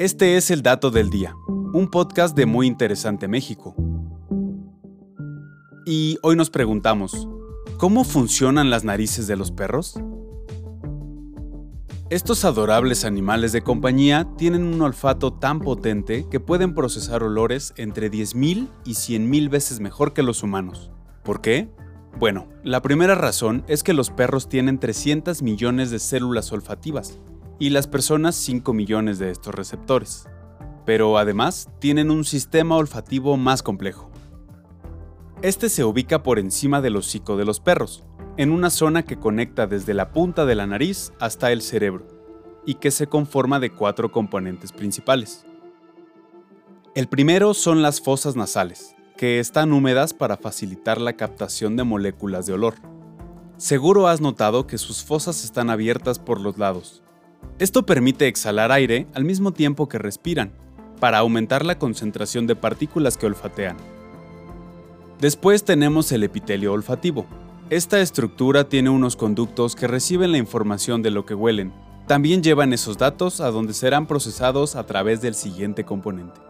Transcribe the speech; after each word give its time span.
Este 0.00 0.38
es 0.38 0.50
el 0.50 0.62
Dato 0.62 0.90
del 0.90 1.10
Día, 1.10 1.36
un 1.46 1.90
podcast 1.90 2.34
de 2.34 2.46
Muy 2.46 2.66
Interesante 2.66 3.28
México. 3.28 3.74
Y 5.84 6.16
hoy 6.22 6.36
nos 6.36 6.48
preguntamos, 6.48 7.28
¿cómo 7.76 8.04
funcionan 8.04 8.70
las 8.70 8.82
narices 8.82 9.26
de 9.26 9.36
los 9.36 9.50
perros? 9.50 10.00
Estos 12.08 12.46
adorables 12.46 13.04
animales 13.04 13.52
de 13.52 13.60
compañía 13.60 14.26
tienen 14.38 14.62
un 14.62 14.80
olfato 14.80 15.34
tan 15.34 15.60
potente 15.60 16.26
que 16.30 16.40
pueden 16.40 16.74
procesar 16.74 17.22
olores 17.22 17.74
entre 17.76 18.10
10.000 18.10 18.68
y 18.86 18.92
100.000 18.92 19.50
veces 19.50 19.80
mejor 19.80 20.14
que 20.14 20.22
los 20.22 20.42
humanos. 20.42 20.90
¿Por 21.22 21.42
qué? 21.42 21.68
Bueno, 22.18 22.48
la 22.64 22.80
primera 22.80 23.16
razón 23.16 23.64
es 23.68 23.82
que 23.82 23.92
los 23.92 24.08
perros 24.08 24.48
tienen 24.48 24.78
300 24.78 25.42
millones 25.42 25.90
de 25.90 25.98
células 25.98 26.52
olfativas 26.52 27.20
y 27.60 27.70
las 27.70 27.86
personas 27.86 28.34
5 28.34 28.72
millones 28.72 29.20
de 29.20 29.30
estos 29.30 29.54
receptores. 29.54 30.26
Pero 30.84 31.18
además 31.18 31.68
tienen 31.78 32.10
un 32.10 32.24
sistema 32.24 32.76
olfativo 32.76 33.36
más 33.36 33.62
complejo. 33.62 34.10
Este 35.42 35.68
se 35.68 35.84
ubica 35.84 36.22
por 36.22 36.38
encima 36.38 36.80
del 36.80 36.96
hocico 36.96 37.36
de 37.36 37.44
los 37.44 37.60
perros, 37.60 38.02
en 38.36 38.50
una 38.50 38.70
zona 38.70 39.04
que 39.04 39.18
conecta 39.18 39.66
desde 39.66 39.94
la 39.94 40.10
punta 40.12 40.46
de 40.46 40.54
la 40.54 40.66
nariz 40.66 41.12
hasta 41.20 41.52
el 41.52 41.60
cerebro, 41.60 42.06
y 42.66 42.74
que 42.74 42.90
se 42.90 43.06
conforma 43.06 43.60
de 43.60 43.70
cuatro 43.70 44.10
componentes 44.10 44.72
principales. 44.72 45.44
El 46.94 47.08
primero 47.08 47.54
son 47.54 47.82
las 47.82 48.00
fosas 48.00 48.36
nasales, 48.36 48.96
que 49.16 49.38
están 49.38 49.72
húmedas 49.72 50.14
para 50.14 50.38
facilitar 50.38 50.98
la 50.98 51.12
captación 51.12 51.76
de 51.76 51.84
moléculas 51.84 52.46
de 52.46 52.54
olor. 52.54 52.74
Seguro 53.58 54.08
has 54.08 54.22
notado 54.22 54.66
que 54.66 54.78
sus 54.78 55.04
fosas 55.04 55.44
están 55.44 55.68
abiertas 55.68 56.18
por 56.18 56.40
los 56.40 56.56
lados. 56.56 57.02
Esto 57.58 57.84
permite 57.84 58.26
exhalar 58.26 58.72
aire 58.72 59.06
al 59.14 59.24
mismo 59.24 59.52
tiempo 59.52 59.88
que 59.88 59.98
respiran, 59.98 60.52
para 60.98 61.18
aumentar 61.18 61.64
la 61.64 61.78
concentración 61.78 62.46
de 62.46 62.56
partículas 62.56 63.16
que 63.16 63.26
olfatean. 63.26 63.76
Después 65.20 65.64
tenemos 65.64 66.12
el 66.12 66.24
epitelio 66.24 66.72
olfativo, 66.72 67.26
esta 67.70 68.00
estructura 68.00 68.68
tiene 68.68 68.90
unos 68.90 69.14
conductos 69.14 69.76
que 69.76 69.86
reciben 69.86 70.32
la 70.32 70.38
información 70.38 71.02
de 71.02 71.12
lo 71.12 71.24
que 71.24 71.36
huelen. 71.36 71.72
También 72.08 72.42
llevan 72.42 72.72
esos 72.72 72.98
datos 72.98 73.40
a 73.40 73.52
donde 73.52 73.74
serán 73.74 74.08
procesados 74.08 74.74
a 74.74 74.86
través 74.86 75.20
del 75.22 75.36
siguiente 75.36 75.84
componente. 75.84 76.40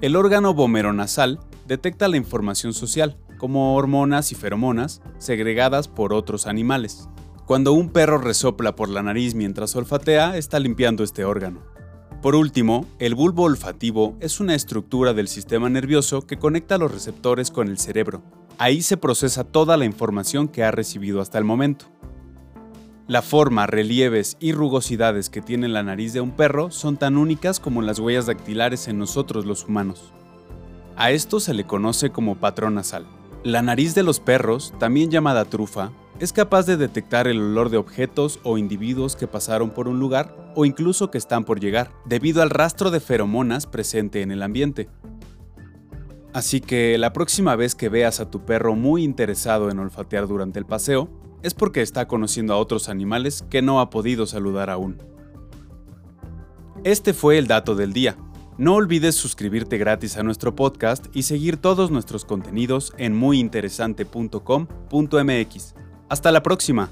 El 0.00 0.16
órgano 0.16 0.54
vomeronasal 0.54 1.38
detecta 1.68 2.08
la 2.08 2.16
información 2.16 2.74
social, 2.74 3.16
como 3.38 3.76
hormonas 3.76 4.32
y 4.32 4.34
feromonas, 4.34 5.02
segregadas 5.18 5.86
por 5.86 6.12
otros 6.12 6.48
animales. 6.48 7.08
Cuando 7.52 7.74
un 7.74 7.90
perro 7.90 8.16
resopla 8.16 8.74
por 8.74 8.88
la 8.88 9.02
nariz 9.02 9.34
mientras 9.34 9.76
olfatea, 9.76 10.38
está 10.38 10.58
limpiando 10.58 11.04
este 11.04 11.26
órgano. 11.26 11.60
Por 12.22 12.34
último, 12.34 12.86
el 12.98 13.14
bulbo 13.14 13.42
olfativo 13.42 14.16
es 14.20 14.40
una 14.40 14.54
estructura 14.54 15.12
del 15.12 15.28
sistema 15.28 15.68
nervioso 15.68 16.26
que 16.26 16.38
conecta 16.38 16.78
los 16.78 16.90
receptores 16.90 17.50
con 17.50 17.68
el 17.68 17.76
cerebro, 17.76 18.22
Ahí 18.56 18.80
se 18.80 18.96
procesa 18.96 19.44
toda 19.44 19.76
la 19.76 19.84
información 19.84 20.48
que 20.48 20.64
ha 20.64 20.70
recibido 20.70 21.20
hasta 21.20 21.36
el 21.36 21.44
momento. 21.44 21.84
La 23.06 23.20
forma, 23.20 23.66
relieves 23.66 24.38
y 24.40 24.52
rugosidades 24.52 25.28
que 25.28 25.42
tiene 25.42 25.68
la 25.68 25.82
nariz 25.82 26.14
de 26.14 26.22
un 26.22 26.30
perro 26.30 26.70
son 26.70 26.96
tan 26.96 27.18
únicas 27.18 27.60
como 27.60 27.82
las 27.82 27.98
huellas 27.98 28.24
dactilares 28.24 28.88
en 28.88 28.98
nosotros 28.98 29.44
los 29.44 29.66
humanos. 29.66 30.10
A 30.96 31.10
esto 31.10 31.38
se 31.38 31.52
le 31.52 31.64
conoce 31.64 32.08
como 32.08 32.36
patrón 32.36 32.76
nasal. 32.76 33.06
La 33.44 33.60
nariz 33.60 33.94
de 33.94 34.04
los 34.04 34.20
perros, 34.20 34.72
también 34.78 35.10
llamada 35.10 35.44
trufa, 35.44 35.92
es 36.22 36.32
capaz 36.32 36.66
de 36.66 36.76
detectar 36.76 37.26
el 37.26 37.40
olor 37.40 37.68
de 37.68 37.78
objetos 37.78 38.38
o 38.44 38.56
individuos 38.56 39.16
que 39.16 39.26
pasaron 39.26 39.70
por 39.70 39.88
un 39.88 39.98
lugar 39.98 40.36
o 40.54 40.64
incluso 40.64 41.10
que 41.10 41.18
están 41.18 41.44
por 41.44 41.58
llegar, 41.58 41.90
debido 42.04 42.42
al 42.42 42.50
rastro 42.50 42.92
de 42.92 43.00
feromonas 43.00 43.66
presente 43.66 44.22
en 44.22 44.30
el 44.30 44.44
ambiente. 44.44 44.88
Así 46.32 46.60
que 46.60 46.96
la 46.96 47.12
próxima 47.12 47.56
vez 47.56 47.74
que 47.74 47.88
veas 47.88 48.20
a 48.20 48.30
tu 48.30 48.44
perro 48.44 48.76
muy 48.76 49.02
interesado 49.02 49.68
en 49.68 49.80
olfatear 49.80 50.28
durante 50.28 50.60
el 50.60 50.64
paseo, 50.64 51.10
es 51.42 51.54
porque 51.54 51.82
está 51.82 52.06
conociendo 52.06 52.54
a 52.54 52.58
otros 52.58 52.88
animales 52.88 53.44
que 53.50 53.60
no 53.60 53.80
ha 53.80 53.90
podido 53.90 54.24
saludar 54.26 54.70
aún. 54.70 54.98
Este 56.84 57.14
fue 57.14 57.36
el 57.36 57.48
dato 57.48 57.74
del 57.74 57.92
día. 57.92 58.16
No 58.58 58.76
olvides 58.76 59.16
suscribirte 59.16 59.76
gratis 59.76 60.16
a 60.16 60.22
nuestro 60.22 60.54
podcast 60.54 61.06
y 61.12 61.24
seguir 61.24 61.56
todos 61.56 61.90
nuestros 61.90 62.24
contenidos 62.24 62.92
en 62.96 63.16
muyinteresante.com.mx. 63.16 65.81
Hasta 66.12 66.30
la 66.30 66.42
próxima. 66.42 66.90